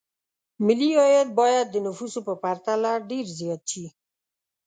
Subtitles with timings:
[0.65, 3.85] ملي عاید باید د نفوسو په پرتله ډېر زیات شي.